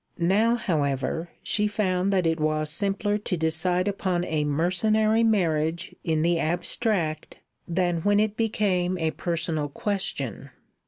Now, 0.17 0.55
however, 0.55 1.29
she 1.43 1.67
found 1.67 2.11
that 2.11 2.25
it 2.25 2.39
was 2.39 2.71
simpler 2.71 3.19
to 3.19 3.37
decide 3.37 3.87
upon 3.87 4.25
a 4.25 4.43
mercenary 4.43 5.23
marriage 5.23 5.95
in 6.03 6.23
the 6.23 6.39
abstract 6.39 7.37
than 7.67 7.97
when 8.01 8.19
it 8.19 8.35
became 8.35 8.97
a 8.97 9.11
personal 9.11 9.69
question. 9.69 10.49